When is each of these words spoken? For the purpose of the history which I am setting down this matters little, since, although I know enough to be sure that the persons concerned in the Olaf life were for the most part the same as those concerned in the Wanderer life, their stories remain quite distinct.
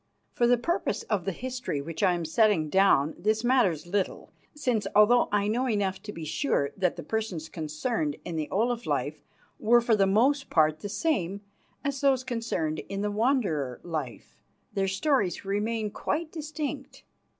For 0.33 0.47
the 0.47 0.57
purpose 0.57 1.03
of 1.11 1.25
the 1.25 1.31
history 1.31 1.79
which 1.79 2.01
I 2.01 2.13
am 2.13 2.25
setting 2.25 2.69
down 2.71 3.13
this 3.19 3.43
matters 3.43 3.85
little, 3.85 4.31
since, 4.55 4.87
although 4.95 5.29
I 5.31 5.47
know 5.47 5.69
enough 5.69 6.01
to 6.01 6.11
be 6.11 6.25
sure 6.25 6.71
that 6.75 6.95
the 6.95 7.03
persons 7.03 7.49
concerned 7.49 8.17
in 8.25 8.35
the 8.35 8.49
Olaf 8.49 8.87
life 8.87 9.21
were 9.59 9.79
for 9.79 9.95
the 9.95 10.07
most 10.07 10.49
part 10.49 10.79
the 10.79 10.89
same 10.89 11.41
as 11.83 12.01
those 12.01 12.23
concerned 12.23 12.79
in 12.89 13.01
the 13.03 13.11
Wanderer 13.11 13.79
life, 13.83 14.41
their 14.73 14.87
stories 14.87 15.45
remain 15.45 15.91
quite 15.91 16.31
distinct. 16.31 17.03